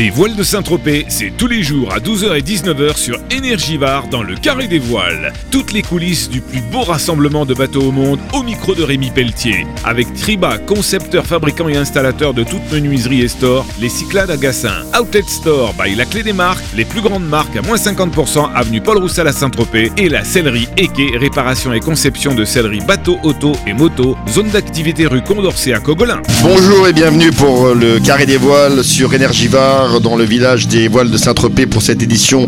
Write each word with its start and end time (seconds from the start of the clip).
Les 0.00 0.08
voiles 0.08 0.34
de 0.34 0.42
Saint-Tropez, 0.42 1.04
c'est 1.10 1.30
tous 1.36 1.46
les 1.46 1.62
jours 1.62 1.92
à 1.92 1.98
12h 1.98 2.34
et 2.34 2.40
19h 2.40 2.96
sur 2.96 3.18
Énergivare 3.30 4.08
dans 4.08 4.22
le 4.22 4.34
Carré 4.34 4.66
des 4.66 4.78
Voiles. 4.78 5.34
Toutes 5.50 5.74
les 5.74 5.82
coulisses 5.82 6.30
du 6.30 6.40
plus 6.40 6.62
beau 6.62 6.80
rassemblement 6.80 7.44
de 7.44 7.52
bateaux 7.52 7.82
au 7.82 7.92
monde 7.92 8.18
au 8.32 8.42
micro 8.42 8.74
de 8.74 8.82
Rémi 8.82 9.10
Pelletier. 9.10 9.66
Avec 9.84 10.10
Triba, 10.14 10.56
concepteur, 10.56 11.26
fabricant 11.26 11.68
et 11.68 11.76
installateur 11.76 12.32
de 12.32 12.44
toutes 12.44 12.72
menuiseries 12.72 13.20
et 13.20 13.28
stores, 13.28 13.66
les 13.78 13.90
Cyclades 13.90 14.30
à 14.30 14.38
Gassin, 14.38 14.86
Outlet 14.98 15.24
Store 15.26 15.74
by 15.74 15.94
La 15.94 16.06
Clé 16.06 16.22
des 16.22 16.32
Marques, 16.32 16.64
les 16.74 16.86
plus 16.86 17.02
grandes 17.02 17.28
marques 17.28 17.56
à 17.56 17.60
moins 17.60 17.76
50% 17.76 18.54
avenue 18.54 18.80
Paul 18.80 18.96
Roussel 18.96 19.28
à 19.28 19.32
Saint-Tropez 19.32 19.92
et 19.98 20.08
la 20.08 20.24
sellerie 20.24 20.68
Eke, 20.78 21.14
réparation 21.20 21.74
et 21.74 21.80
conception 21.80 22.34
de 22.34 22.46
sellerie 22.46 22.80
bateau, 22.80 23.18
auto 23.22 23.52
et 23.66 23.74
moto, 23.74 24.16
zone 24.30 24.48
d'activité 24.48 25.06
rue 25.06 25.20
Condorcet 25.20 25.74
à 25.74 25.80
Cogolin. 25.80 26.22
Bonjour 26.42 26.88
et 26.88 26.94
bienvenue 26.94 27.32
pour 27.32 27.74
le 27.74 28.00
Carré 28.00 28.24
des 28.24 28.38
Voiles 28.38 28.82
sur 28.82 29.12
Énergivare 29.12 29.89
dans 29.98 30.14
le 30.14 30.22
village 30.22 30.68
des 30.68 30.86
voiles 30.86 31.10
de 31.10 31.16
Saint-Tropez 31.18 31.66
pour 31.66 31.82
cette 31.82 32.02
édition 32.02 32.46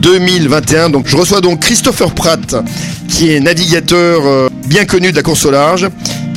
2021. 0.00 0.90
Donc 0.90 1.06
je 1.06 1.16
reçois 1.16 1.40
donc 1.40 1.60
Christopher 1.60 2.12
Pratt 2.12 2.56
qui 3.08 3.30
est 3.30 3.38
navigateur 3.38 4.26
euh, 4.26 4.48
bien 4.66 4.84
connu 4.84 5.12
de 5.12 5.16
la 5.16 5.22
course 5.22 5.46
au 5.46 5.52
large 5.52 5.88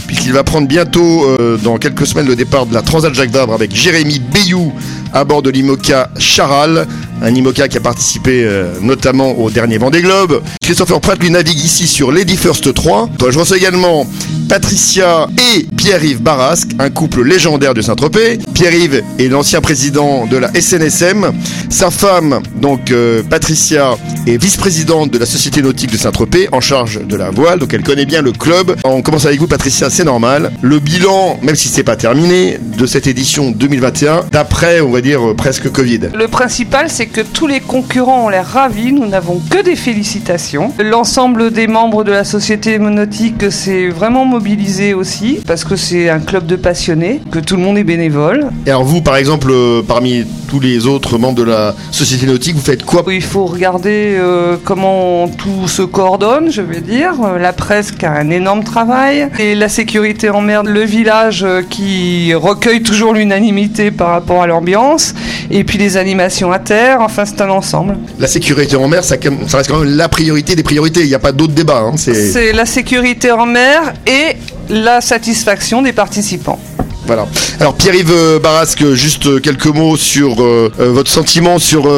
puisqu'il 0.05 0.33
va 0.33 0.43
prendre 0.43 0.67
bientôt 0.67 1.25
euh, 1.25 1.57
dans 1.57 1.77
quelques 1.77 2.05
semaines 2.05 2.27
le 2.27 2.35
départ 2.35 2.67
de 2.67 2.73
la 2.75 2.83
Transat 2.83 3.13
Jacques 3.13 3.31
Vabre 3.31 3.53
avec 3.53 3.75
Jérémy 3.75 4.19
Bayou 4.19 4.71
à 5.13 5.23
bord 5.23 5.41
de 5.41 5.49
l'IMOCA 5.49 6.09
Charal, 6.19 6.85
un 7.21 7.33
IMOCA 7.33 7.67
qui 7.67 7.77
a 7.77 7.81
participé 7.81 8.43
euh, 8.43 8.73
notamment 8.81 9.31
au 9.39 9.49
dernier 9.49 9.77
Vendée 9.77 10.01
Globe. 10.01 10.41
Christopher 10.61 10.99
Pratt 11.01 11.19
lui 11.19 11.29
navigue 11.29 11.59
ici 11.59 11.87
sur 11.87 12.11
Lady 12.11 12.37
First 12.37 12.73
3. 12.73 13.09
Je 13.29 13.39
reçois 13.39 13.57
également 13.57 14.07
Patricia 14.49 15.27
et 15.55 15.63
Pierre-Yves 15.75 16.21
Barasque, 16.21 16.69
un 16.79 16.89
couple 16.89 17.23
légendaire 17.23 17.73
de 17.73 17.81
Saint-Tropez. 17.81 18.39
Pierre-Yves 18.53 19.03
est 19.19 19.27
l'ancien 19.27 19.61
président 19.61 20.25
de 20.27 20.37
la 20.37 20.49
SNSM. 20.53 21.31
Sa 21.69 21.89
femme, 21.89 22.41
donc 22.61 22.91
euh, 22.91 23.23
Patricia, 23.23 23.95
est 24.27 24.41
vice-présidente 24.41 25.11
de 25.11 25.17
la 25.17 25.25
Société 25.25 25.61
nautique 25.61 25.91
de 25.91 25.97
Saint-Tropez, 25.97 26.49
en 26.51 26.61
charge 26.61 27.05
de 27.05 27.15
la 27.15 27.31
voile, 27.31 27.59
donc 27.59 27.73
elle 27.73 27.83
connaît 27.83 28.05
bien 28.05 28.21
le 28.21 28.31
club. 28.31 28.75
On 28.83 29.01
commence 29.01 29.25
avec 29.25 29.39
vous, 29.39 29.47
Patricia, 29.47 29.89
c'est 29.89 30.03
normal. 30.03 30.51
Le 30.61 30.79
bilan, 30.79 31.39
même 31.41 31.55
si 31.55 31.67
c'est 31.67 31.83
pas 31.83 31.95
terminé, 31.95 32.57
de 32.77 32.85
cette 32.85 33.07
édition 33.07 33.51
2021, 33.51 34.25
d'après, 34.31 34.81
on 34.81 34.91
va 34.91 35.01
dire, 35.01 35.29
euh, 35.29 35.33
presque 35.33 35.71
Covid. 35.71 36.01
Le 36.13 36.27
principal, 36.27 36.89
c'est 36.89 37.04
que 37.07 37.21
tous 37.21 37.47
les 37.47 37.59
concurrents 37.59 38.25
ont 38.25 38.29
l'air 38.29 38.45
ravis, 38.45 38.91
nous 38.91 39.05
n'avons 39.07 39.41
que 39.49 39.61
des 39.63 39.75
félicitations. 39.75 40.73
L'ensemble 40.79 41.51
des 41.51 41.67
membres 41.67 42.03
de 42.03 42.11
la 42.11 42.23
Société 42.23 42.77
nautique 42.79 43.51
s'est 43.51 43.87
vraiment 43.87 44.25
mobilisé 44.25 44.93
aussi, 44.93 45.39
parce 45.45 45.63
que 45.63 45.75
c'est 45.75 46.09
un 46.09 46.19
club 46.19 46.45
de 46.45 46.55
passionnés, 46.55 47.21
que 47.31 47.39
tout 47.39 47.55
le 47.55 47.61
monde 47.61 47.77
est 47.77 47.83
bénévole. 47.83 48.49
Et 48.65 48.69
alors 48.69 48.83
vous, 48.83 49.01
par 49.01 49.17
exemple, 49.17 49.49
euh, 49.51 49.81
parmi 49.81 50.25
tous 50.55 50.61
les 50.61 50.87
autres 50.87 51.17
membres 51.17 51.35
de 51.35 51.43
la 51.43 51.75
Société 51.91 52.25
nautique, 52.25 52.55
vous 52.55 52.61
faites 52.61 52.85
quoi 52.85 53.03
Il 53.11 53.21
faut 53.21 53.45
regarder 53.45 54.15
euh, 54.17 54.55
comment 54.63 55.27
tout 55.27 55.67
se 55.67 55.81
coordonne, 55.81 56.49
je 56.49 56.61
vais 56.61 56.79
dire. 56.79 57.11
Euh, 57.25 57.37
La 57.37 57.51
presse 57.51 57.91
qui 57.91 58.05
a 58.05 58.13
un 58.13 58.29
énorme 58.29 58.63
travail. 58.63 59.27
Et 59.37 59.53
la 59.53 59.67
sécurité 59.67 60.29
en 60.29 60.39
mer, 60.39 60.63
le 60.63 60.83
village 60.85 61.43
euh, 61.43 61.61
qui 61.69 62.33
recueille 62.33 62.81
toujours 62.81 63.13
l'unanimité 63.13 63.91
par 63.91 64.11
rapport 64.11 64.43
à 64.43 64.47
l'ambiance. 64.47 65.13
Et 65.51 65.65
puis 65.65 65.77
les 65.77 65.97
animations 65.97 66.53
à 66.53 66.59
terre, 66.59 67.01
enfin 67.01 67.25
c'est 67.25 67.41
un 67.41 67.49
ensemble. 67.49 67.97
La 68.17 68.27
sécurité 68.27 68.77
en 68.77 68.87
mer, 68.87 69.03
ça, 69.03 69.17
ça 69.47 69.57
reste 69.57 69.69
quand 69.69 69.79
même 69.79 69.97
la 69.97 70.07
priorité 70.07 70.55
des 70.55 70.63
priorités. 70.63 71.01
Il 71.01 71.07
n'y 71.09 71.15
a 71.15 71.19
pas 71.19 71.33
d'autre 71.33 71.53
débat. 71.53 71.79
hein. 71.85 71.97
C'est 71.97 72.53
la 72.53 72.65
sécurité 72.65 73.29
en 73.29 73.45
mer 73.45 73.93
et 74.07 74.37
la 74.69 75.01
satisfaction 75.01 75.81
des 75.81 75.91
participants. 75.91 76.59
Voilà. 77.05 77.27
Alors 77.59 77.75
Pierre-Yves 77.75 78.11
euh, 78.11 78.39
Barasque, 78.39 78.93
juste 78.93 79.27
euh, 79.27 79.39
quelques 79.39 79.67
mots 79.67 79.95
sur 79.95 80.41
euh, 80.41 80.71
votre 80.77 81.11
sentiment 81.11 81.59
sur 81.59 81.91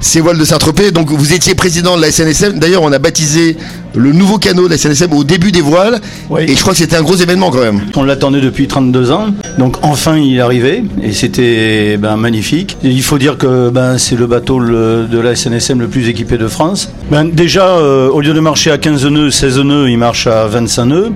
ces 0.00 0.20
voiles 0.20 0.38
de 0.38 0.44
Saint-Tropez. 0.44 0.90
Donc 0.90 1.10
vous 1.10 1.32
étiez 1.32 1.54
président 1.54 1.96
de 1.96 2.02
la 2.02 2.10
SNSM. 2.10 2.58
D'ailleurs, 2.58 2.82
on 2.82 2.92
a 2.92 2.98
baptisé 2.98 3.56
le 3.94 4.12
nouveau 4.12 4.38
canot 4.38 4.64
de 4.66 4.70
la 4.70 4.78
SNSM 4.78 5.12
au 5.12 5.24
début 5.24 5.52
des 5.52 5.60
voiles. 5.60 6.00
Oui. 6.28 6.42
Et 6.48 6.54
je 6.54 6.60
crois 6.60 6.72
que 6.72 6.78
c'était 6.78 6.96
un 6.96 7.02
gros 7.02 7.16
événement 7.16 7.50
quand 7.50 7.60
même. 7.60 7.80
On 7.96 8.04
l'attendait 8.04 8.40
depuis 8.40 8.66
32 8.68 9.10
ans, 9.10 9.26
donc 9.58 9.76
enfin 9.82 10.16
il 10.16 10.36
est 10.36 10.40
arrivé 10.40 10.84
et 11.02 11.12
c'était 11.12 11.96
ben, 11.96 12.16
magnifique. 12.16 12.76
Et 12.84 12.88
il 12.88 13.02
faut 13.02 13.18
dire 13.18 13.36
que 13.38 13.70
ben, 13.70 13.98
c'est 13.98 14.16
le 14.16 14.26
bateau 14.26 14.58
le- 14.58 15.06
de 15.10 15.18
la 15.18 15.34
SNSM 15.34 15.80
le 15.80 15.88
plus 15.88 16.08
équipé 16.08 16.38
de 16.38 16.46
France. 16.48 16.90
Ben, 17.10 17.24
déjà, 17.30 17.66
euh, 17.68 18.08
au 18.08 18.20
lieu 18.20 18.32
de 18.32 18.40
marcher 18.40 18.70
à 18.70 18.78
15 18.78 19.06
nœuds, 19.06 19.30
16 19.30 19.58
nœuds, 19.60 19.88
il 19.90 19.98
marche 19.98 20.26
à 20.26 20.46
25 20.46 20.84
nœuds. 20.86 21.12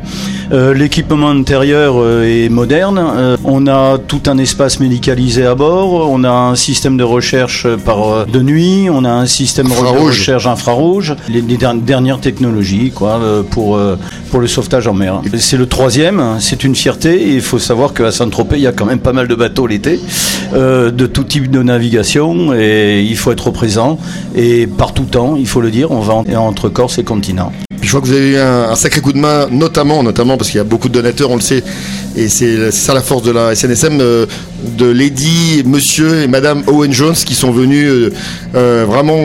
Euh, 0.52 0.74
L'équipement 0.74 1.30
intérieur 1.30 1.94
euh, 1.98 2.24
est 2.24 2.48
moderne. 2.48 3.00
On 3.44 3.66
a 3.66 3.98
tout 3.98 4.20
un 4.26 4.38
espace 4.38 4.80
médicalisé 4.80 5.46
à 5.46 5.54
bord. 5.54 6.10
On 6.10 6.24
a 6.24 6.30
un 6.30 6.54
système 6.56 6.96
de 6.96 7.04
recherche 7.04 7.66
par 7.84 8.26
de 8.26 8.40
nuit. 8.40 8.88
On 8.90 9.04
a 9.04 9.10
un 9.10 9.26
système 9.26 9.68
de 9.68 9.72
recherche 10.06 10.46
infrarouge. 10.46 11.14
Les, 11.28 11.40
les 11.40 11.56
der- 11.56 11.74
dernières 11.74 12.20
technologies 12.20 12.63
euh, 13.22 13.42
pour, 13.42 13.76
euh, 13.76 13.96
pour 14.30 14.40
le 14.40 14.46
sauvetage 14.46 14.86
en 14.86 14.94
mer. 14.94 15.20
C'est 15.38 15.56
le 15.56 15.66
troisième. 15.66 16.22
C'est 16.40 16.64
une 16.64 16.74
fierté. 16.74 17.34
Il 17.34 17.40
faut 17.42 17.58
savoir 17.58 17.92
qu'à 17.94 18.10
Saint-Tropez, 18.12 18.56
il 18.56 18.62
y 18.62 18.66
a 18.66 18.72
quand 18.72 18.86
même 18.86 18.98
pas 19.00 19.12
mal 19.12 19.28
de 19.28 19.34
bateaux 19.34 19.66
l'été, 19.66 20.00
euh, 20.54 20.90
de 20.90 21.06
tout 21.06 21.24
type 21.24 21.50
de 21.50 21.62
navigation. 21.62 22.54
Et 22.54 23.02
il 23.02 23.16
faut 23.16 23.32
être 23.32 23.50
présent. 23.50 23.98
Et 24.34 24.66
par 24.66 24.92
tout 24.94 25.04
temps, 25.04 25.36
il 25.36 25.46
faut 25.46 25.60
le 25.60 25.70
dire, 25.70 25.90
on 25.90 26.00
va 26.00 26.14
en- 26.14 26.24
entre 26.34 26.68
Corse 26.68 26.98
et 26.98 27.04
continent. 27.04 27.52
Je 27.82 27.88
crois 27.90 28.00
que 28.00 28.06
vous 28.06 28.12
avez 28.14 28.30
eu 28.30 28.36
un, 28.38 28.70
un 28.70 28.74
sacré 28.76 29.00
coup 29.02 29.12
de 29.12 29.18
main, 29.18 29.46
notamment, 29.50 30.02
notamment 30.02 30.36
parce 30.38 30.48
qu'il 30.50 30.56
y 30.58 30.60
a 30.60 30.64
beaucoup 30.64 30.88
de 30.88 30.94
donateurs, 30.94 31.30
on 31.30 31.34
le 31.36 31.42
sait, 31.42 31.62
et 32.16 32.28
c'est 32.28 32.70
ça 32.70 32.94
la 32.94 33.00
force 33.00 33.22
de 33.22 33.30
la 33.30 33.54
SNSM, 33.54 33.98
euh, 34.00 34.26
de 34.78 34.86
Lady, 34.86 35.62
Monsieur 35.66 36.22
et 36.22 36.26
Madame 36.26 36.62
Owen 36.66 36.92
Jones 36.92 37.14
qui 37.14 37.34
sont 37.34 37.50
venus 37.50 37.88
euh, 37.88 38.10
euh, 38.54 38.84
vraiment 38.86 39.24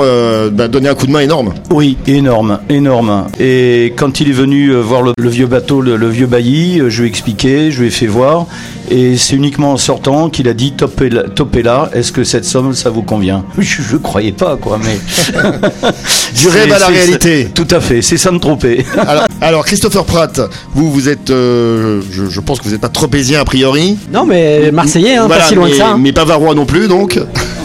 bah, 0.52 0.68
donner 0.68 0.90
un 0.90 0.96
coup 0.96 1.08
de 1.08 1.12
main 1.12 1.20
énorme. 1.20 1.54
Oui, 1.72 1.98
énorme, 2.08 2.60
énorme. 2.70 3.28
Et 3.40 3.94
quand 3.96 4.20
il 4.20 4.30
est 4.30 4.34
venu 4.34 4.74
voir 4.76 5.02
le, 5.02 5.14
le 5.18 5.30
vieux 5.30 5.48
bateau, 5.48 5.82
le, 5.82 5.96
le 5.98 6.10
vieux 6.10 6.28
bailli, 6.28 6.82
je 6.88 7.02
lui 7.02 7.08
ai 7.08 7.10
expliqué, 7.10 7.72
je 7.72 7.82
lui 7.82 7.88
ai 7.88 7.92
fait 7.92 8.08
voir. 8.08 8.48
Et 8.92 9.18
c'est 9.18 9.36
uniquement 9.36 9.74
en 9.74 9.78
sortant 9.78 10.30
qu'il 10.30 10.48
a 10.48 10.54
dit 10.54 10.72
topez 10.72 11.10
là, 11.12 11.24
topez 11.24 11.62
là, 11.62 11.92
est-ce 11.94 12.12
que 12.12 12.24
cette 12.24 12.46
somme, 12.46 12.74
ça 12.74 12.90
vous 12.90 13.04
convient? 13.04 13.46
Je 13.60 13.94
ne 13.94 14.00
croyais 14.00 14.32
pas, 14.32 14.58
quoi, 14.58 14.80
mais. 14.84 15.00
Du 16.34 16.48
rêve 16.48 16.72
à 16.72 16.80
la 16.80 16.88
réalité. 16.88 17.50
Tout 17.54 17.68
à 17.72 17.80
fait, 17.80 18.02
c'est 18.02 18.18
ça 18.18 18.32
de 18.32 18.38
tromper. 18.38 18.86
alors, 18.98 19.26
alors, 19.42 19.66
Christopher 19.66 20.06
Pratt, 20.06 20.40
vous, 20.74 20.92
vous 20.92 21.10
êtes, 21.10 21.28
je, 21.30 22.02
je 22.30 22.40
pense 22.40 22.60
que 22.60 22.68
vous 22.68 22.74
n'êtes 22.80 22.82
pas 22.82 22.90
tropézien 22.90 23.42
a 23.42 23.46
priori. 23.46 23.98
Non, 24.12 24.26
mais 24.26 24.72
Marseillais, 24.72 25.16
hein, 25.18 25.28
Voilà, 25.28 25.44
pas 25.44 25.50
si 25.50 25.56
loin 25.56 25.66
mais, 25.66 25.72
que 25.72 25.78
ça. 25.78 25.90
hein. 25.90 25.98
mais 26.00 26.14
pas 26.14 26.24
Varois 26.26 26.56
non 26.56 26.66
plus, 26.66 26.88
donc. 26.88 27.20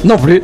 Non 0.04 0.18
plus. 0.18 0.42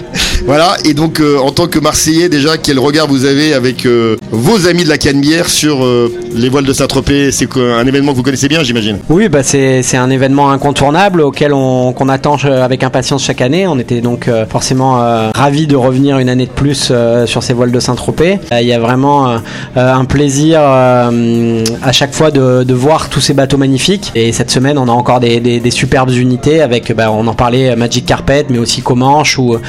Voilà, 0.50 0.78
et 0.84 0.94
donc 0.94 1.21
euh, 1.21 1.38
en 1.38 1.53
tant 1.53 1.69
que 1.69 1.78
Marseillais, 1.78 2.28
déjà, 2.28 2.56
quel 2.59 2.81
regard 2.81 3.06
vous 3.06 3.25
avez 3.25 3.55
avec 3.55 3.87
euh, 3.87 4.16
vos 4.33 4.66
amis 4.66 4.83
de 4.83 4.88
la 4.88 4.99
Canebière 4.99 5.49
sur 5.49 5.84
euh, 5.84 6.12
les 6.34 6.49
voiles 6.49 6.65
de 6.65 6.72
Saint-Tropez? 6.72 7.31
C'est 7.31 7.47
un 7.56 7.87
événement 7.87 8.11
que 8.11 8.16
vous 8.16 8.25
connaissez 8.25 8.49
bien, 8.49 8.65
j'imagine? 8.65 8.99
Oui, 9.09 9.28
bah 9.28 9.44
c'est 9.44 9.97
un 9.97 10.10
événement 10.10 10.50
incontournable 10.50 11.21
auquel 11.21 11.55
on 11.55 12.09
attend 12.09 12.34
avec 12.34 12.83
impatience 12.83 13.22
chaque 13.22 13.43
année. 13.43 13.69
On 13.69 13.78
était 13.78 14.00
donc 14.00 14.28
forcément 14.50 14.94
ravis 15.33 15.69
de 15.69 15.77
revenir 15.77 16.19
une 16.19 16.28
année 16.28 16.47
de 16.47 16.50
plus 16.50 16.93
sur 17.27 17.43
ces 17.44 17.53
voiles 17.53 17.71
de 17.71 17.78
Saint-Tropez. 17.78 18.41
Il 18.50 18.66
y 18.66 18.72
a 18.72 18.81
vraiment 18.81 19.39
un 19.77 20.05
plaisir 20.05 20.62
à 20.62 21.93
chaque 21.93 22.12
fois 22.12 22.33
de, 22.33 22.75
voir 22.75 23.09
tous 23.09 23.21
ces 23.21 23.34
bateaux 23.34 23.56
magnifiques. 23.56 24.10
Et 24.16 24.33
cette 24.33 24.50
semaine, 24.50 24.78
on 24.78 24.89
a 24.89 24.93
encore 24.93 25.21
des, 25.21 25.39
des, 25.39 25.71
superbes 25.71 26.10
unités 26.10 26.60
avec, 26.60 26.93
bah, 26.93 27.12
on 27.12 27.28
en 27.28 27.34
parlait, 27.34 27.77
Magic 27.77 28.05
Carpet, 28.05 28.47
mais 28.50 28.59
aussi 28.59 28.83
Comanche 28.83 29.39
ou 29.39 29.60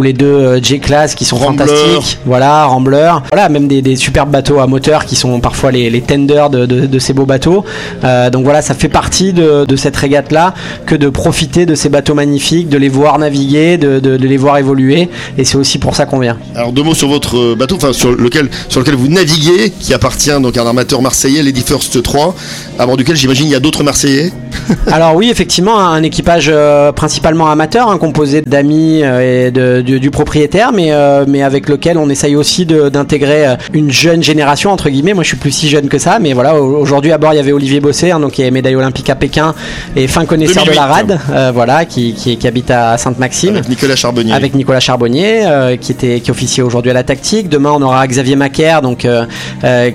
les 0.00 0.12
deux 0.12 0.27
euh, 0.28 0.60
J-Class 0.62 1.14
qui 1.14 1.24
sont 1.24 1.36
Rambler. 1.36 1.66
fantastiques. 1.66 2.18
Voilà, 2.26 2.64
Rambler. 2.66 3.12
Voilà, 3.32 3.48
même 3.48 3.68
des, 3.68 3.82
des 3.82 3.96
superbes 3.96 4.30
bateaux 4.30 4.60
à 4.60 4.66
moteur 4.66 5.04
qui 5.04 5.16
sont 5.16 5.40
parfois 5.40 5.70
les, 5.72 5.90
les 5.90 6.00
tenders 6.00 6.50
de, 6.50 6.66
de- 6.66 6.86
de 6.86 6.98
ces 6.98 7.12
beaux 7.12 7.26
bateaux. 7.26 7.64
Euh, 8.04 8.30
donc 8.30 8.44
voilà, 8.44 8.62
ça 8.62 8.74
fait 8.74 8.88
partie 8.88 9.32
de, 9.32 9.64
de 9.64 9.76
cette 9.76 9.96
régate-là 9.96 10.54
que 10.86 10.94
de 10.94 11.08
profiter 11.08 11.66
de 11.66 11.74
ces 11.74 11.88
bateaux 11.88 12.14
magnifiques, 12.14 12.68
de 12.68 12.78
les 12.78 12.88
voir 12.88 13.18
naviguer, 13.18 13.76
de, 13.78 13.98
les 14.16 14.36
voir 14.36 14.58
évoluer. 14.58 15.08
Et 15.36 15.44
c'est 15.44 15.56
aussi 15.56 15.78
pour 15.78 15.94
ça 15.96 16.06
qu'on 16.06 16.18
vient. 16.20 16.36
Alors 16.54 16.72
deux 16.72 16.82
mots 16.82 16.94
sur 16.94 17.08
votre 17.08 17.36
euh, 17.36 17.54
bateau, 17.56 17.76
enfin 17.76 17.92
sur 17.92 18.12
lequel, 18.12 18.48
sur 18.68 18.80
lequel 18.80 18.94
vous 18.94 19.08
naviguez, 19.08 19.70
qui 19.78 19.94
appartient 19.94 20.30
donc 20.40 20.56
à 20.56 20.62
un 20.62 20.66
armateur 20.66 21.02
marseillais, 21.02 21.42
Lady 21.42 21.62
First 21.62 22.02
3, 22.02 22.34
à 22.78 22.86
bord 22.86 22.96
duquel 22.96 23.16
j'imagine 23.16 23.46
il 23.46 23.52
y 23.52 23.54
a 23.54 23.60
d'autres 23.60 23.82
Marseillais. 23.84 24.32
Alors 24.90 25.14
oui, 25.14 25.30
effectivement, 25.30 25.78
un 25.78 26.02
équipage 26.02 26.50
euh, 26.52 26.92
principalement 26.92 27.48
amateur, 27.48 27.88
hein, 27.90 27.98
composé 27.98 28.42
d'amis 28.42 29.00
euh, 29.02 29.46
et 29.46 29.50
de- 29.50 29.80
du, 29.80 30.07
du 30.08 30.10
propriétaire, 30.10 30.72
mais, 30.72 30.88
euh, 30.90 31.26
mais 31.28 31.42
avec 31.42 31.68
lequel 31.68 31.98
on 31.98 32.08
essaye 32.08 32.34
aussi 32.34 32.64
d'intégrer 32.64 33.46
euh, 33.46 33.56
une 33.74 33.90
jeune 33.92 34.22
génération, 34.22 34.70
entre 34.70 34.88
guillemets. 34.88 35.12
Moi, 35.12 35.22
je 35.22 35.28
suis 35.28 35.36
plus 35.36 35.50
si 35.50 35.68
jeune 35.68 35.88
que 35.88 35.98
ça, 35.98 36.18
mais 36.18 36.32
voilà, 36.32 36.54
au- 36.54 36.78
aujourd'hui 36.80 37.12
à 37.12 37.18
bord, 37.18 37.34
il 37.34 37.36
y 37.36 37.40
avait 37.40 37.52
Olivier 37.52 37.80
Bossé, 37.80 38.10
hein, 38.10 38.20
donc 38.20 38.32
qui 38.32 38.42
est 38.42 38.50
médaille 38.50 38.74
olympique 38.76 39.10
à 39.10 39.14
Pékin 39.16 39.54
et 39.96 40.06
fin 40.08 40.24
connaisseur 40.24 40.64
de 40.64 40.70
la 40.70 40.86
2008. 40.86 40.92
rade, 40.94 41.20
euh, 41.30 41.50
voilà, 41.52 41.84
qui, 41.84 42.14
qui, 42.14 42.38
qui 42.38 42.46
habite 42.48 42.70
à 42.70 42.96
Sainte-Maxime. 42.96 43.56
Avec 43.56 43.68
Nicolas 43.68 43.96
Charbonnier. 43.96 44.32
Avec 44.32 44.54
Nicolas 44.54 44.80
Charbonnier, 44.80 45.42
euh, 45.46 45.76
qui 45.76 45.92
était 45.92 46.20
qui 46.20 46.30
officie 46.30 46.62
aujourd'hui 46.62 46.90
à 46.90 46.94
la 46.94 47.02
tactique. 47.02 47.50
Demain, 47.50 47.72
on 47.74 47.82
aura 47.82 48.06
Xavier 48.06 48.36
Macaire, 48.36 48.80
donc 48.80 49.06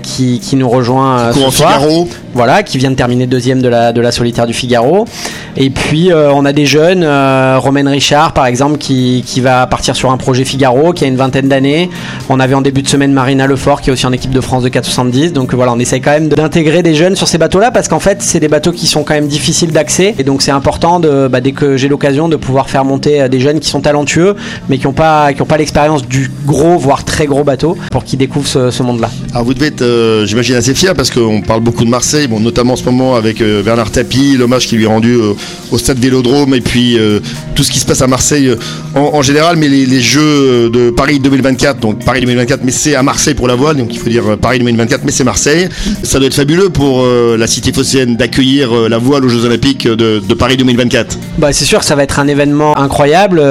qui, 0.04 0.40
qui 0.40 0.56
nous 0.56 0.70
rejoint 0.70 1.32
Courant 1.34 1.50
ce 1.52 1.58
soir. 1.58 1.74
Figaro. 1.80 2.08
Voilà, 2.34 2.64
qui 2.64 2.78
vient 2.78 2.92
de 2.92 2.96
terminer 2.96 3.28
deuxième 3.28 3.62
de 3.62 3.68
la, 3.68 3.94
de 3.94 4.02
la 4.02 4.12
solitaire 4.12 4.48
du 4.48 4.54
Figaro. 4.54 5.06
Et 5.56 5.70
puis 5.70 6.12
euh, 6.12 6.32
on 6.34 6.46
a 6.46 6.54
des 6.54 6.66
jeunes, 6.66 7.04
euh, 7.04 7.58
Romaine 7.60 7.88
Richard 7.88 8.34
par 8.34 8.46
exemple, 8.46 8.78
qui, 8.78 9.24
qui 9.26 9.42
va 9.42 9.68
partir 9.68 9.96
sur 9.96 10.12
un 10.12 10.18
projet 10.18 10.44
Figaro, 10.46 10.94
qui 10.94 11.04
a 11.06 11.08
une 11.08 11.16
vingtaine 11.16 11.48
d'années. 11.48 11.90
On 12.30 12.40
avait 12.40 12.56
en 12.56 12.62
début 12.62 12.82
de 12.82 12.88
semaine 12.88 13.14
Marina 13.14 13.48
Lefort, 13.48 13.82
qui 13.82 13.90
est 13.90 13.94
aussi 13.94 14.06
en 14.06 14.12
équipe 14.12 14.32
de 14.32 14.42
France 14.42 14.64
de 14.64 14.70
470. 14.70 15.34
Donc 15.34 15.54
voilà, 15.54 15.74
on 15.74 15.80
essaye 15.80 16.02
quand 16.02 16.12
même 16.12 16.30
d'intégrer 16.30 16.84
des 16.84 16.96
jeunes 16.96 17.16
sur 17.16 17.28
ces 17.28 17.38
bateaux-là, 17.38 17.72
parce 17.72 17.88
qu'en 17.88 18.00
fait, 18.00 18.22
c'est 18.22 18.40
des 18.40 18.48
bateaux 18.48 18.72
qui 18.72 18.88
sont 18.88 19.04
quand 19.04 19.14
même 19.14 19.28
difficiles 19.28 19.72
d'accès. 19.72 20.16
Et 20.18 20.24
donc 20.24 20.42
c'est 20.42 20.52
important, 20.52 21.00
de, 21.00 21.28
bah, 21.28 21.42
dès 21.42 21.52
que 21.52 21.78
j'ai 21.78 21.88
l'occasion, 21.88 22.30
de 22.30 22.36
pouvoir 22.36 22.70
faire 22.70 22.86
monter 22.86 23.22
euh, 23.22 23.28
des 23.28 23.40
jeunes 23.40 23.60
qui 23.60 23.70
sont 23.70 23.82
talentueux, 23.82 24.36
mais 24.70 24.78
qui 24.78 24.88
n'ont 24.88 24.94
pas, 24.94 25.32
pas 25.34 25.58
l'expérience 25.58 26.08
du 26.08 26.32
gros, 26.46 26.78
voire 26.78 27.04
très 27.04 27.26
gros 27.26 27.44
bateau, 27.44 27.78
pour 27.92 28.04
qu'ils 28.04 28.20
découvrent 28.20 28.48
ce, 28.48 28.84
monde-là. 28.84 29.10
Alors 29.34 29.46
vous 29.46 29.54
devez 29.54 29.68
être, 29.68 29.82
euh, 29.82 30.26
j'imagine, 30.26 30.56
assez 30.56 30.74
fier 30.74 30.94
parce 30.94 31.10
qu'on 31.10 31.42
parle 31.42 31.62
beaucoup 31.62 31.86
de 31.86 31.90
Marseille, 31.90 32.23
bon, 32.28 32.40
notamment 32.40 32.74
en 32.74 32.76
ce 32.76 32.86
moment 32.86 33.16
avec 33.16 33.42
euh, 33.42 33.64
Bernard 33.64 33.92
Tapie, 33.92 34.36
l'hommage 34.38 34.68
qui 34.68 34.76
lui 34.76 34.84
est 34.84 34.88
rendu 34.88 35.14
euh, 35.14 35.34
au 35.72 35.78
stade 35.78 36.00
Vélodrome 36.00 36.54
et 36.54 36.62
puis 36.62 36.98
euh, 36.98 37.20
tout 37.56 37.64
ce 37.64 37.72
qui 37.72 37.80
se 37.80 37.86
passe 37.86 38.02
à 38.02 38.08
Marseille 38.08 38.56
en, 38.96 39.22
général, 39.22 39.58
mais 39.58 39.68
les, 39.68 40.02
Jeux 40.02 40.70
de 40.70 40.90
Paris 40.90 41.20
2024, 41.20 41.80
donc 41.80 42.04
Paris 42.04 42.20
2024, 42.22 42.62
mais 42.64 42.72
c'est 42.72 42.96
à 42.96 43.04
Marseille 43.04 43.34
pour 43.34 43.48
la 43.48 43.56
voile, 43.56 43.78
donc 43.78 43.88
il 43.92 44.00
faut 44.00 44.10
dire 44.10 44.38
Paris 44.40 44.60
2024, 44.60 45.02
mais 45.06 45.12
c'est 45.12 45.24
Marseille. 45.24 45.70
Ça 46.04 46.20
doit 46.20 46.28
être 46.28 46.34
fabuleux 46.36 46.70
pour 46.70 47.06
la 47.06 47.48
cité 47.48 47.72
phocéenne 47.72 48.16
d'accueillir 48.18 48.90
la 48.90 48.98
voile 48.98 49.24
aux 49.26 49.30
Jeux 49.30 49.46
Olympiques 49.46 49.88
de, 49.88 50.20
Paris 50.34 50.58
2024. 50.58 51.18
Bah, 51.38 51.54
c'est 51.54 51.66
sûr 51.66 51.84
ça 51.84 51.96
va 51.96 52.04
être 52.04 52.20
un 52.20 52.28
événement 52.28 52.78
incroyable, 52.78 53.42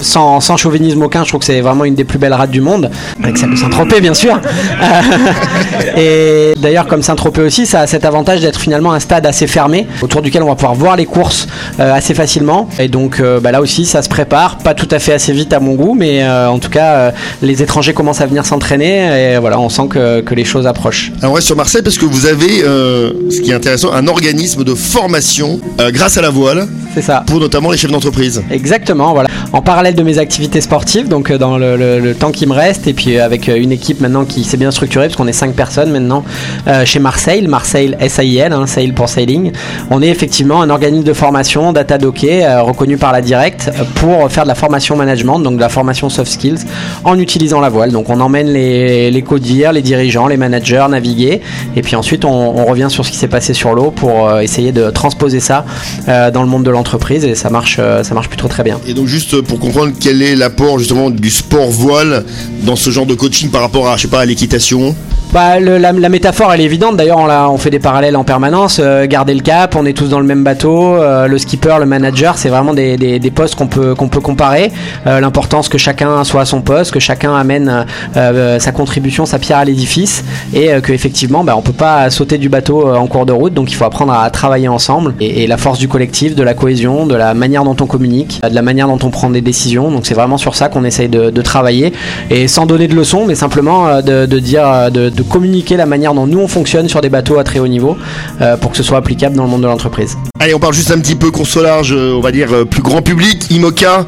sans, 0.00 0.40
sans 0.40 0.56
chauvinisme 0.56 1.02
aucun. 1.02 1.24
Je 1.24 1.28
trouve 1.28 1.40
que 1.40 1.46
c'est 1.46 1.60
vraiment 1.60 1.84
une 1.84 1.94
des 1.94 2.04
plus 2.04 2.18
belles 2.18 2.34
rades 2.34 2.50
du 2.50 2.60
monde, 2.60 2.90
avec 3.22 3.36
de 3.36 3.56
Saint-Tropez, 3.56 4.00
bien 4.00 4.14
sûr. 4.14 4.40
et 5.96 6.54
d'ailleurs, 6.60 6.86
comme 6.86 7.02
Saint-Tropez 7.02 7.42
aussi, 7.42 7.66
ça 7.66 7.80
a 7.80 7.86
cet 7.86 8.04
avantage 8.06 8.40
d'être 8.40 8.58
finalement 8.60 8.92
un 8.92 9.00
stade 9.00 9.26
assez 9.26 9.46
fermé, 9.46 9.86
autour 10.02 10.22
duquel 10.22 10.42
on 10.42 10.46
va 10.48 10.54
pouvoir 10.54 10.74
voir 10.74 10.96
les 10.96 11.04
courses 11.06 11.46
euh, 11.80 11.92
assez 11.92 12.14
facilement. 12.14 12.68
Et 12.78 12.88
donc 12.88 13.20
euh, 13.20 13.40
bah, 13.40 13.52
là 13.52 13.60
aussi, 13.60 13.84
ça 13.84 14.02
se 14.02 14.08
prépare, 14.08 14.58
pas 14.58 14.74
tout 14.74 14.88
à 14.90 14.98
fait 14.98 15.12
assez 15.12 15.32
vite 15.32 15.52
à 15.52 15.60
mon 15.60 15.74
goût, 15.74 15.94
mais 15.94 16.22
euh, 16.22 16.48
en 16.48 16.58
tout 16.58 16.70
cas, 16.70 17.12
les 17.42 17.62
étrangers 17.62 17.92
commencent 17.92 18.20
à 18.20 18.26
venir 18.26 18.46
s'entraîner, 18.46 19.34
et 19.34 19.38
voilà, 19.38 19.58
on 19.58 19.68
sent 19.68 19.88
que, 19.90 20.20
que 20.22 20.34
les 20.34 20.44
choses 20.44 20.66
approchent. 20.66 21.12
Alors 21.20 21.32
on 21.32 21.34
reste 21.34 21.46
sur 21.48 21.56
Marseille 21.56 21.82
parce 21.82 21.98
que 21.98 22.04
vous 22.06 22.26
avez, 22.26 22.60
ce 22.60 23.40
qui 23.40 23.50
est 23.50 23.54
intéressant, 23.54 23.92
un 23.92 24.06
organisme 24.06 24.64
de 24.64 24.74
formation 24.74 25.60
grâce 25.90 26.16
à 26.16 26.22
la 26.22 26.30
voile 26.30 26.66
C'est 26.94 27.02
ça. 27.02 27.24
pour 27.26 27.40
notamment 27.40 27.70
les 27.70 27.76
chefs 27.78 27.90
d'entreprise. 27.90 28.42
Exactement, 28.50 29.12
voilà. 29.12 29.28
En 29.52 29.62
parallèle 29.62 29.94
de 29.94 30.02
mes 30.02 30.18
activités 30.18 30.60
sportives, 30.60 31.08
donc 31.08 31.32
dans 31.32 31.58
le, 31.58 31.76
le- 31.76 31.98
le 32.00 32.14
temps 32.14 32.30
qui 32.30 32.46
me 32.46 32.52
reste, 32.52 32.86
et 32.86 32.92
puis 32.94 33.18
avec 33.18 33.48
une 33.48 33.72
équipe 33.72 34.00
maintenant 34.00 34.24
qui 34.24 34.44
s'est 34.44 34.56
bien 34.56 34.70
structurée, 34.70 35.06
parce 35.06 35.16
qu'on 35.16 35.26
est 35.26 35.32
cinq 35.32 35.54
personnes 35.54 35.90
maintenant 35.90 36.24
euh, 36.68 36.84
chez 36.84 36.98
Marseille, 36.98 37.46
Marseille 37.46 37.95
SAIL, 38.08 38.52
hein, 38.52 38.66
Sail 38.66 38.92
pour 38.92 39.08
Sailing. 39.08 39.52
On 39.90 40.02
est 40.02 40.08
effectivement 40.08 40.62
un 40.62 40.70
organisme 40.70 41.04
de 41.04 41.12
formation, 41.12 41.72
data 41.72 41.98
docké, 41.98 42.44
euh, 42.44 42.62
reconnu 42.62 42.96
par 42.96 43.12
la 43.12 43.20
Direct, 43.20 43.68
euh, 43.68 43.84
pour 43.96 44.30
faire 44.30 44.44
de 44.44 44.48
la 44.48 44.54
formation 44.54 44.96
management, 44.96 45.38
donc 45.40 45.56
de 45.56 45.60
la 45.60 45.68
formation 45.68 46.08
soft 46.08 46.30
skills, 46.30 46.60
en 47.04 47.18
utilisant 47.18 47.60
la 47.60 47.68
voile. 47.68 47.92
Donc 47.92 48.10
on 48.10 48.20
emmène 48.20 48.48
les, 48.48 49.10
les 49.10 49.24
les 49.72 49.82
dirigeants, 49.82 50.28
les 50.28 50.36
managers 50.36 50.86
naviguer, 50.88 51.40
et 51.74 51.82
puis 51.82 51.96
ensuite 51.96 52.24
on, 52.24 52.66
revient 52.66 52.88
sur 52.88 53.04
ce 53.04 53.10
qui 53.10 53.16
s'est 53.16 53.28
passé 53.28 53.54
sur 53.54 53.74
l'eau 53.74 53.90
pour 53.90 54.28
euh, 54.28 54.40
essayer 54.40 54.72
de 54.72 54.90
transposer 54.90 55.40
ça 55.40 55.64
dans 56.06 56.42
le 56.42 56.48
monde 56.48 56.64
de 56.64 56.70
l'entreprise, 56.70 57.24
et 57.24 57.34
ça 57.34 57.50
marche, 57.50 57.76
ça 57.76 58.14
marche 58.14 58.28
plutôt 58.28 58.48
très 58.48 58.62
bien. 58.62 58.78
Et 58.86 58.94
donc 58.94 59.06
juste 59.06 59.40
pour 59.42 59.58
comprendre 59.58 59.92
quel 59.98 60.22
est 60.22 60.36
l'apport 60.36 60.78
justement 60.78 61.10
du 61.10 61.30
sport 61.30 61.70
voile 61.70 62.24
dans 62.62 62.76
ce 62.76 62.90
genre 62.90 63.06
de 63.06 63.14
coaching 63.14 63.50
par 63.50 63.60
rapport 63.60 63.88
à, 63.88 63.96
je 63.96 64.02
sais 64.02 64.08
pas, 64.08 64.20
à 64.20 64.24
l'équitation? 64.24 64.94
Bah, 65.36 65.60
la, 65.60 65.92
métaphore 66.08 66.54
elle 66.54 66.62
est 66.62 66.64
évidente. 66.64 66.96
D'ailleurs 66.96 67.18
on, 67.18 67.58
fait 67.58 67.68
des 67.68 67.78
parallèles 67.78 68.16
en 68.16 68.24
permanence. 68.24 68.80
Euh, 68.82 69.06
garder 69.06 69.34
le 69.34 69.42
cap 69.42 69.76
on 69.76 69.84
est 69.84 69.92
tous 69.92 70.08
dans 70.08 70.18
le 70.18 70.24
même 70.24 70.42
bateau. 70.42 70.94
Euh, 70.94 71.26
le 71.26 71.36
skipper 71.36 71.76
le 71.78 71.84
manager 71.84 72.38
c'est 72.38 72.48
vraiment 72.48 72.72
des, 72.72 73.32
postes 73.34 73.54
qu'on 73.54 73.66
peut, 73.66 73.94
qu'on 73.94 74.08
peut 74.08 74.22
comparer. 74.22 74.72
Euh, 75.06 75.20
l'importance 75.20 75.68
que 75.68 75.76
chacun 75.76 76.24
soit 76.24 76.40
à 76.40 76.44
son 76.46 76.62
poste 76.62 76.90
que 76.90 77.00
chacun 77.00 77.36
amène 77.36 77.84
sa 78.14 78.72
contribution 78.72 79.26
sa 79.26 79.38
pierre 79.38 79.58
à 79.58 79.66
l'édifice. 79.66 80.24
Et 80.54 80.68
que 80.80 80.94
effectivement 80.94 81.44
bah, 81.44 81.54
on 81.54 81.60
peut 81.60 81.74
pas 81.74 82.08
sauter 82.08 82.38
du 82.38 82.48
bateau 82.48 82.90
en 82.96 83.06
cours 83.06 83.26
de 83.26 83.32
route. 83.34 83.52
Donc 83.52 83.70
il 83.70 83.74
faut 83.74 83.84
apprendre 83.84 84.14
à 84.14 84.30
travailler 84.30 84.68
ensemble. 84.68 85.12
Et, 85.20 85.46
la 85.46 85.58
force 85.58 85.78
du 85.78 85.86
collectif 85.86 86.34
de 86.34 86.42
la 86.42 86.54
cohésion 86.54 87.04
de 87.04 87.14
la 87.14 87.34
manière 87.34 87.62
dont 87.62 87.76
on 87.78 87.86
communique 87.86 88.40
euh, 88.42 88.48
de 88.48 88.54
la 88.54 88.62
manière 88.62 88.88
dont 88.88 88.98
on 89.02 89.10
prend 89.10 89.28
des 89.28 89.42
décisions. 89.42 89.90
Donc 89.90 90.06
c'est 90.06 90.14
vraiment 90.14 90.38
sur 90.38 90.54
ça 90.54 90.70
qu'on 90.70 90.84
essaye 90.84 91.10
de, 91.10 91.42
travailler. 91.42 91.92
Et 92.30 92.48
sans 92.48 92.64
donner 92.64 92.88
de 92.88 92.94
leçons 92.94 93.26
mais 93.26 93.34
simplement 93.34 94.00
de, 94.00 94.24
dire 94.38 94.90
de, 94.90 95.10
de 95.10 95.25
communiquer 95.26 95.76
la 95.76 95.86
manière 95.86 96.14
dont 96.14 96.26
nous 96.26 96.38
on 96.38 96.48
fonctionne 96.48 96.88
sur 96.88 97.00
des 97.00 97.08
bateaux 97.08 97.38
à 97.38 97.44
très 97.44 97.58
haut 97.58 97.68
niveau 97.68 97.96
euh, 98.40 98.56
pour 98.56 98.70
que 98.70 98.76
ce 98.76 98.82
soit 98.82 98.98
applicable 98.98 99.36
dans 99.36 99.44
le 99.44 99.50
monde 99.50 99.62
de 99.62 99.66
l'entreprise. 99.66 100.16
Allez, 100.40 100.54
on 100.54 100.58
parle 100.58 100.74
juste 100.74 100.90
un 100.90 100.98
petit 100.98 101.14
peu 101.14 101.30
consolage, 101.30 101.92
euh, 101.92 102.14
on 102.16 102.20
va 102.20 102.32
dire 102.32 102.52
euh, 102.52 102.64
plus 102.64 102.82
grand 102.82 103.02
public. 103.02 103.50
IMOCA, 103.50 104.06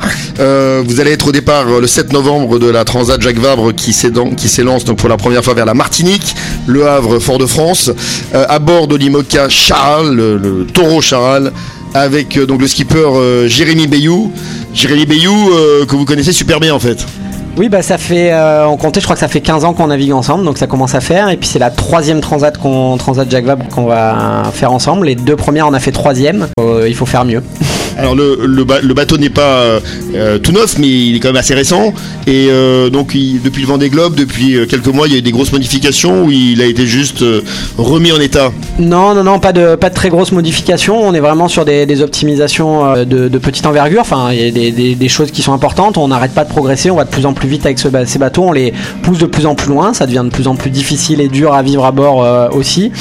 vous 0.85 1.01
allez 1.01 1.13
être 1.13 1.29
au 1.29 1.33
départ 1.33 1.67
le 1.81 1.87
7 1.87 2.13
novembre 2.13 2.59
de 2.59 2.69
la 2.69 2.85
Transat 2.85 3.21
Jacques 3.21 3.39
Vabre 3.39 3.73
qui 3.75 3.93
s'élance 3.93 4.85
donc 4.85 4.99
pour 4.99 5.09
la 5.09 5.17
première 5.17 5.45
fois 5.45 5.55
vers 5.55 5.67
la 5.67 5.75
Martinique, 5.75 6.35
Le 6.67 6.87
Havre, 6.87 7.19
Fort-de-France, 7.19 7.91
à 8.33 8.59
bord 8.59 8.87
de 8.87 8.97
l'IMOCA 8.97 9.49
Charal, 9.49 10.15
le, 10.15 10.67
taureau 10.73 11.01
Charal, 11.01 11.53
avec 11.95 12.39
donc 12.39 12.61
le 12.61 12.69
skipper 12.69 13.47
Jérémy 13.47 13.87
Bayou. 13.87 14.33
Jérémy 14.75 15.07
Bayou 15.07 15.51
que 15.89 15.97
vous 15.97 16.05
connaissez 16.05 16.33
super 16.33 16.61
bien 16.61 16.75
en 16.75 16.81
fait. 16.81 17.05
Oui, 17.59 17.69
bah 17.69 17.83
ça 17.83 17.99
fait, 17.99 18.31
euh, 18.33 18.69
on 18.69 18.77
comptait, 18.77 19.01
je 19.01 19.07
crois 19.07 19.17
que 19.17 19.21
ça 19.21 19.27
fait 19.27 19.41
15 19.41 19.65
ans 19.65 19.75
qu'on 19.75 19.89
navigue 19.89 20.13
ensemble, 20.13 20.45
donc 20.45 20.59
ça 20.59 20.69
commence 20.69 20.95
à 20.95 21.01
faire. 21.01 21.29
Et 21.29 21.37
puis 21.37 21.49
c'est 21.49 21.59
la 21.59 21.71
troisième 21.71 22.21
transat 22.21 22.57
qu'on, 22.57 22.97
transat 22.99 23.29
qu'on 23.75 23.85
va 23.85 24.45
faire 24.53 24.73
ensemble. 24.73 25.07
Les 25.07 25.17
deux 25.17 25.35
premières, 25.35 25.67
on 25.67 25.75
a 25.75 25.81
fait 25.81 25.91
troisième. 25.91 26.47
Euh, 26.61 26.87
il 26.89 26.95
faut 26.95 27.07
faire 27.07 27.25
mieux. 27.25 27.43
Alors 27.99 28.15
le, 28.15 28.39
le, 28.47 28.65
ba- 28.65 28.81
le 28.81 28.95
bateau 28.95 29.19
n'est 29.19 29.29
pas 29.29 29.59
euh, 29.59 29.81
euh, 30.15 30.39
tout 30.39 30.53
neuf, 30.53 30.79
mais 30.79 30.87
il 30.87 31.17
est 31.17 31.21
quand 31.21 31.31
même 31.31 31.37
assez 31.37 31.55
récent. 31.55 31.93
Et 32.29 32.47
euh, 32.49 32.91
donc 32.91 33.09
depuis 33.09 33.63
le 33.63 33.67
Vendée 33.67 33.89
Globe, 33.89 34.15
depuis 34.15 34.57
quelques 34.69 34.87
mois, 34.87 35.09
il 35.09 35.13
y 35.15 35.17
a 35.17 35.19
eu 35.19 35.23
des 35.23 35.33
grosses 35.33 35.53
modifications 35.53 36.25
où 36.25 36.31
il 36.31 36.63
a 36.63 36.67
été 36.67 36.87
juste 36.87 37.25
remis 37.77 38.13
en 38.13 38.21
état. 38.21 38.53
Non, 38.79 39.15
non, 39.15 39.25
non, 39.25 39.41
pas 39.41 39.53
de, 39.53 39.77
très 39.93 40.11
grosses 40.11 40.31
modifications. 40.31 41.03
On 41.03 41.13
est 41.13 41.21
vraiment 41.21 41.49
sur 41.49 41.65
des, 41.65 42.03
optimisations 42.03 43.05
de, 43.05 43.39
petite 43.39 43.67
envergure. 43.67 44.03
Enfin, 44.03 44.31
il 44.33 44.57
y 44.59 44.93
a 44.93 44.95
des, 44.95 45.09
choses 45.09 45.33
qui 45.33 45.43
sont 45.43 45.53
importantes. 45.53 45.99
On 45.99 46.09
n'arrête 46.09 46.33
pas 46.33 46.45
de 46.45 46.51
progresser. 46.51 46.93
On 46.93 46.97
va 46.97 47.05
de 47.05 47.11
plus 47.11 47.27
en 47.27 47.33
plus 47.33 47.49
vite 47.49 47.67
avec 47.67 47.79
ces 47.81 48.19
bateaux. 48.19 48.45
On 48.45 48.53
les 48.53 48.73
pousse 49.03 49.19
de 49.19 49.27
plus 49.27 49.47
en 49.47 49.57
plus 49.57 49.71
loin. 49.71 49.93
Ça 49.93 50.07
devient 50.07 50.23
de 50.25 50.31
plus 50.31 50.47
en 50.47 50.55
plus 50.55 50.71
difficile 50.71 51.21
et 51.21 51.29
dur 51.29 51.53
à 51.53 51.63
vivre 51.63 51.85
à 51.85 51.91
bord 51.91 52.25
aussi. 52.55 52.93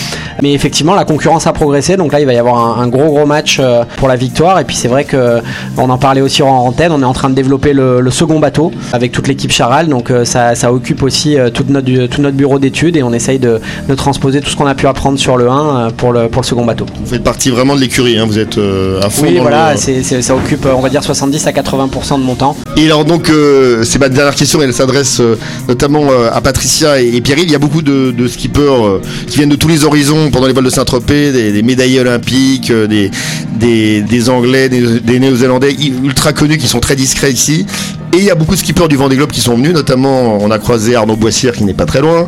Mais 0.42 0.54
effectivement, 0.54 0.96
la 0.96 1.06
concurrence 1.06 1.46
a 1.46 1.54
progressé. 1.54 1.98
Donc 1.98 2.14
là, 2.14 2.20
il 2.20 2.26
va 2.26 2.34
y 2.34 2.38
avoir 2.38 2.58
un, 2.58 2.82
un 2.82 2.88
gros, 2.88 3.06
gros 3.06 3.26
match 3.28 3.62
pour 3.98 4.08
la 4.08 4.16
victoire. 4.16 4.60
Et 4.60 4.64
puis 4.64 4.76
c'est 4.76 4.87
vrai 4.88 5.04
que 5.06 5.40
on 5.78 5.90
en 5.90 5.98
parlait 5.98 6.22
aussi 6.22 6.42
en 6.44 6.50
antenne. 6.50 6.92
On 6.92 7.02
est 7.02 7.06
en 7.06 7.14
train 7.14 7.30
de 7.30 7.36
développer 7.36 7.74
le, 7.74 8.02
le 8.02 8.12
second 8.12 8.40
bateau 8.40 8.72
avec 8.94 9.12
toute 9.12 9.28
l'équipe 9.28 9.52
Charal. 9.52 9.88
Donc 9.88 10.12
euh, 10.12 10.26
ça, 10.26 10.56
ça 10.56 10.72
occupe 10.74 11.04
aussi 11.04 11.38
euh, 11.38 11.50
toute 11.50 11.70
notre, 11.70 12.06
tout 12.08 12.22
notre 12.22 12.38
bureau 12.38 12.60
d'études 12.60 12.96
et 12.98 13.04
on 13.04 13.14
essaye 13.14 13.40
de, 13.40 13.60
de 13.88 13.96
transposer 13.96 14.42
tout 14.42 14.50
ce 14.50 14.56
qu'on 14.56 14.66
a 14.68 14.76
pu 14.76 14.88
apprendre 14.88 15.18
sur 15.20 15.38
le 15.38 15.50
1 15.50 15.78
euh, 15.88 15.90
pour 15.92 16.12
le, 16.14 16.28
pour 16.30 16.42
le 16.42 16.48
second 16.48 16.66
bateau. 16.66 16.86
Vous 17.02 17.08
faites 17.10 17.24
partie 17.24 17.50
vraiment 17.50 17.76
de 17.76 17.82
l'écurie, 17.82 18.18
hein, 18.18 18.26
vous 18.28 18.40
êtes 18.40 18.58
euh, 18.58 19.02
à 19.02 19.10
fond. 19.10 19.24
Oui, 19.26 19.36
dans 19.36 19.42
voilà, 19.42 19.74
le- 19.74 19.78
c'est- 19.80 20.04
c'est- 20.04 20.22
ça 20.22 20.36
occupe, 20.36 20.66
euh, 20.66 20.74
on 20.76 20.82
va 20.82 20.90
dire, 20.90 21.04
70 21.04 21.46
à 21.48 21.52
80% 21.52 22.18
de 22.20 22.24
mon 22.24 22.36
temps. 22.36 22.56
Et 22.76 22.86
alors 22.86 23.06
donc, 23.06 23.30
euh, 23.30 23.84
c'est 23.84 24.00
ma 24.00 24.10
dernière 24.10 24.36
question, 24.36 24.62
elle 24.62 24.74
s'adresse 24.74 25.20
euh, 25.20 25.36
notamment 25.68 26.04
euh, 26.12 26.30
à 26.34 26.42
Patricia 26.42 27.02
et, 27.02 27.16
et 27.16 27.22
Pierre. 27.22 27.38
Il 27.40 27.52
y 27.52 27.56
a 27.56 27.60
beaucoup 27.60 27.82
de, 27.82 28.12
de 28.12 28.28
skippers 28.28 28.62
euh, 28.62 29.02
qui 29.28 29.38
viennent 29.38 29.50
de 29.50 29.56
tous 29.56 29.68
les 29.68 29.86
horizons 29.86 30.30
pendant 30.32 30.48
les 30.48 30.54
vols 30.54 30.64
de 30.66 30.70
Saint-Tropez, 30.70 31.32
des, 31.32 31.52
des 31.52 31.62
médaillés 31.64 32.00
olympiques, 32.00 32.72
euh, 32.72 32.88
des, 32.88 33.12
des, 33.60 34.02
des 34.02 34.30
Anglais, 34.30 34.70
des, 34.70 34.77
des 34.82 35.20
Néo-Zélandais 35.20 35.76
ultra 36.04 36.34
connus 36.34 36.58
qui 36.58 36.68
sont 36.68 36.80
très 36.80 36.96
discrets 36.96 37.32
ici. 37.32 37.66
Et 38.14 38.18
il 38.18 38.24
y 38.24 38.32
a 38.32 38.36
beaucoup 38.36 38.56
de 38.56 38.60
skippers 38.60 38.88
du 38.88 38.96
Vendée 38.96 39.18
Globe 39.18 39.32
qui 39.32 39.42
sont 39.42 39.56
venus, 39.56 39.74
notamment 39.74 40.38
on 40.42 40.50
a 40.50 40.60
croisé 40.60 40.96
Arnaud 40.96 41.18
Boissière 41.18 41.54
qui 41.54 41.66
n'est 41.66 41.74
pas 41.74 41.86
très 41.86 42.00
loin, 42.00 42.28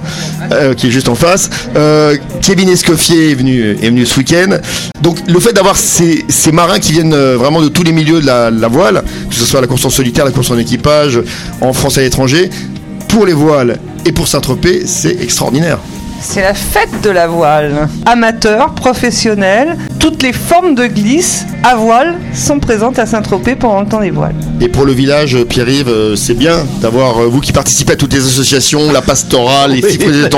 euh, 0.52 0.74
qui 0.74 0.88
est 0.88 0.92
juste 0.92 1.08
en 1.08 1.16
face. 1.16 1.50
Euh, 1.76 2.18
Kevin 2.42 2.68
Escoffier 2.70 3.32
est 3.32 3.36
venu, 3.36 3.72
est 3.82 3.90
venu 3.90 4.06
ce 4.06 4.18
week-end. 4.18 4.58
Donc 5.02 5.18
le 5.28 5.40
fait 5.40 5.54
d'avoir 5.54 5.78
ces, 5.78 6.26
ces 6.28 6.52
marins 6.52 6.80
qui 6.80 6.92
viennent 6.92 7.14
euh, 7.14 7.38
vraiment 7.38 7.62
de 7.62 7.70
tous 7.70 7.84
les 7.84 7.94
milieux 7.94 8.20
de 8.20 8.26
la, 8.26 8.52
la 8.52 8.68
voile, 8.68 9.04
que 9.30 9.36
ce 9.36 9.46
soit 9.46 9.62
la 9.62 9.68
course 9.68 9.86
en 9.86 9.90
solitaire, 9.90 10.26
la 10.26 10.32
course 10.32 10.52
en 10.52 10.58
équipage, 10.58 11.22
en 11.62 11.72
France 11.72 11.98
et 11.98 12.02
à 12.02 12.04
l'étranger, 12.04 12.50
pour 13.08 13.26
les 13.26 13.34
voiles 13.34 13.80
et 14.06 14.12
pour 14.12 14.28
Saint-Tropez, 14.28 14.84
c'est 14.86 15.22
extraordinaire. 15.22 15.80
C'est 16.22 16.42
la 16.42 16.54
fête 16.54 17.02
de 17.02 17.10
la 17.10 17.28
voile. 17.28 17.88
Amateurs, 18.06 18.74
professionnels, 18.76 19.78
toutes 20.00 20.22
les 20.22 20.34
formes 20.34 20.76
de 20.76 20.86
glisse 20.86 21.46
à 21.64 21.76
voile 21.76 22.18
sont 22.34 22.60
présentes 22.60 23.00
à 23.00 23.06
Saint-Tropez 23.06 23.56
pendant 23.56 23.82
le 23.82 23.88
temps 23.88 24.02
des 24.02 24.12
voiles. 24.12 24.36
Et 24.62 24.68
pour 24.68 24.86
le 24.86 24.92
village, 24.92 25.38
Pierre-Yves, 25.46 25.88
euh, 25.90 26.16
c'est 26.16 26.34
bien 26.34 26.66
d'avoir 26.82 27.20
euh, 27.20 27.28
vous 27.28 27.40
qui 27.40 27.52
participez 27.54 27.94
à 27.94 27.96
toutes 27.96 28.14
les 28.14 28.20
associations, 28.26 28.92
la 28.92 29.02
pastorale, 29.02 29.72
les 29.72 29.82
sifflets 29.82 30.30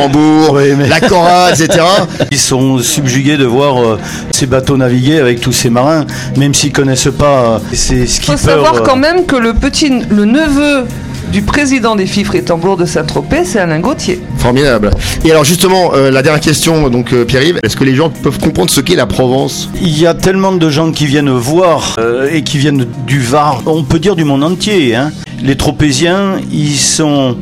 Oui, 0.52 0.64
mais- 0.78 0.88
la 0.88 1.00
chorale, 1.00 1.54
etc. 1.54 1.84
Ils 2.32 2.40
sont 2.40 2.78
subjugués 2.80 3.38
de 3.38 3.46
voir 3.46 3.78
euh, 3.82 4.00
ces 4.32 4.46
bateaux 4.46 4.78
naviguer 4.78 5.20
avec 5.20 5.42
tous 5.42 5.52
ces 5.52 5.70
marins, 5.70 6.06
même 6.38 6.54
s'ils 6.54 6.72
connaissent 6.74 7.10
pas 7.18 7.44
euh, 7.56 7.60
ces 7.74 7.96
Il 8.02 8.08
skippers. 8.08 8.38
faut 8.38 8.46
savoir 8.48 8.84
quand 8.84 8.96
même 8.98 9.26
que 9.26 9.36
le 9.36 9.54
petit, 9.54 9.90
le 10.10 10.26
neveu 10.26 10.86
du 11.32 11.42
président 11.42 11.96
des 11.96 12.06
Fifres 12.06 12.36
et 12.36 12.44
Tambours 12.44 12.78
de 12.78 12.86
Saint-Tropez, 12.86 13.46
c'est 13.46 13.60
Alain 13.60 13.80
Gauthier. 13.80 14.20
Formidable. 14.38 14.92
Et 15.24 15.32
alors 15.32 15.46
justement, 15.46 15.94
euh, 15.94 16.12
la 16.12 16.22
dernière 16.22 16.42
question, 16.42 16.90
donc 16.90 17.14
euh, 17.14 17.24
Pierre-Yves, 17.26 17.60
est-ce 17.64 17.78
que 17.78 17.84
les 17.86 17.96
gens 17.96 18.10
peuvent 18.10 18.40
comprendre 18.40 18.70
ce 18.70 18.82
qu'est 18.82 18.96
la 18.96 19.06
Provence? 19.06 19.70
Il 19.82 19.98
y 19.98 20.06
a 20.06 20.14
tellement 20.14 20.52
de 20.52 20.70
gens 20.70 20.92
qui 20.92 21.06
viennent 21.06 21.30
voir 21.30 21.96
euh, 22.00 22.30
et 22.32 22.44
qui 22.44 22.58
viennent 22.58 22.86
du 23.08 23.20
Var, 23.22 23.62
on 23.66 23.84
peut 23.84 24.00
dire 24.00 24.16
du 24.16 24.26
monde 24.26 24.44
entier. 24.44 24.96
hein. 24.96 25.12
Les 25.42 25.56
Tropéziens, 25.56 26.36
ils 26.52 26.78
sont 26.78 27.38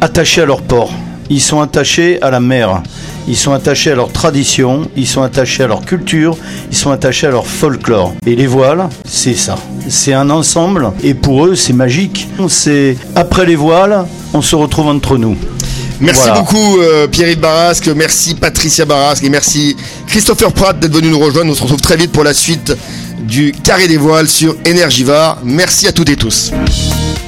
attachés 0.00 0.40
à 0.42 0.46
leur 0.46 0.62
port, 0.62 0.92
ils 1.30 1.40
sont 1.40 1.60
attachés 1.60 2.20
à 2.22 2.30
la 2.30 2.40
mer, 2.40 2.82
ils 3.26 3.36
sont 3.36 3.52
attachés 3.52 3.92
à 3.92 3.94
leur 3.94 4.12
tradition, 4.12 4.88
ils 4.96 5.06
sont 5.06 5.22
attachés 5.22 5.62
à 5.62 5.66
leur 5.66 5.84
culture, 5.84 6.36
ils 6.70 6.76
sont 6.76 6.90
attachés 6.90 7.26
à 7.26 7.30
leur 7.30 7.46
folklore. 7.46 8.14
Et 8.26 8.36
les 8.36 8.46
voiles, 8.46 8.88
c'est 9.04 9.34
ça. 9.34 9.56
C'est 9.88 10.12
un 10.14 10.30
ensemble 10.30 10.92
et 11.02 11.14
pour 11.14 11.46
eux, 11.46 11.54
c'est 11.54 11.72
magique. 11.72 12.28
C'est 12.48 12.96
après 13.14 13.46
les 13.46 13.56
voiles, 13.56 14.04
on 14.32 14.42
se 14.42 14.56
retrouve 14.56 14.88
entre 14.88 15.16
nous. 15.18 15.36
Merci 16.00 16.22
Voilà. 16.24 16.40
beaucoup 16.40 16.78
euh, 16.80 17.06
Pierre-Yves 17.06 17.38
Barasque, 17.38 17.88
merci 17.94 18.34
Patricia 18.34 18.84
Barasque 18.84 19.22
et 19.22 19.30
merci 19.30 19.76
Christopher 20.08 20.52
Pratt 20.52 20.78
d'être 20.78 20.92
venu 20.94 21.08
nous 21.08 21.20
rejoindre. 21.20 21.50
On 21.52 21.54
se 21.54 21.62
retrouve 21.62 21.80
très 21.80 21.96
vite 21.96 22.10
pour 22.10 22.24
la 22.24 22.34
suite 22.34 22.72
du 23.26 23.52
Carré 23.52 23.88
des 23.88 23.96
Voiles 23.96 24.28
sur 24.28 24.56
Energivar. 24.66 25.38
Merci 25.44 25.86
à 25.88 25.92
toutes 25.92 26.10
et 26.10 26.16
tous. 26.16 26.52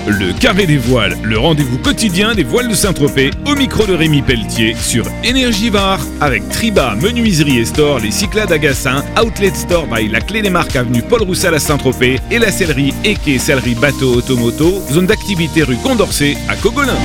Le 0.07 0.33
Carré 0.33 0.67
des 0.67 0.77
Voiles, 0.77 1.17
le 1.23 1.39
rendez-vous 1.39 1.79
quotidien 1.79 2.35
des 2.35 2.45
voiles 2.45 2.69
de 2.69 2.75
Saint-Tropez, 2.75 3.33
au 3.45 3.57
micro 3.57 3.87
de 3.87 3.95
Rémi 3.95 4.23
Pelletier 4.23 4.77
sur 4.81 5.05
Énergivare, 5.25 6.01
avec 6.21 6.49
Triba, 6.49 6.95
Menuiserie 6.95 7.59
et 7.59 7.65
Store, 7.65 7.99
les 7.99 8.13
Cyclades 8.13 8.53
à 8.53 9.25
Outlet 9.25 9.53
Store 9.55 9.87
by 9.87 10.09
La 10.09 10.21
Clé 10.21 10.43
des 10.43 10.51
Marques 10.51 10.77
avenue 10.77 11.03
Paul 11.03 11.23
Roussel 11.23 11.55
à 11.55 11.59
Saint-Tropez 11.59 12.21
et 12.31 12.39
la 12.39 12.53
sellerie 12.53 12.95
quai 13.25 13.39
sellerie 13.39 13.75
bateau 13.75 14.15
automoto, 14.15 14.81
zone 14.93 15.07
d'activité 15.07 15.65
rue 15.65 15.77
Condorcet 15.77 16.37
à 16.49 16.55
Cogolin. 16.55 16.99